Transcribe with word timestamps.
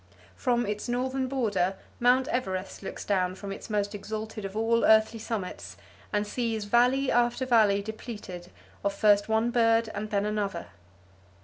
From 0.35 0.65
its 0.65 0.89
northern 0.89 1.27
border 1.27 1.75
Mt. 1.99 2.27
Everest 2.29 2.81
looks 2.81 3.05
down 3.05 3.35
from 3.35 3.51
its 3.51 3.69
most 3.69 3.93
exalted 3.93 4.45
of 4.45 4.57
all 4.57 4.83
earthly 4.83 5.19
summits 5.19 5.77
and 6.11 6.25
sees 6.25 6.63
valley 6.65 7.11
after 7.11 7.45
valley 7.45 7.83
depleted 7.83 8.49
of 8.83 8.93
first 8.95 9.29
one 9.29 9.51
bird 9.51 9.91
and 9.93 10.09
then 10.09 10.25
another. 10.25 10.69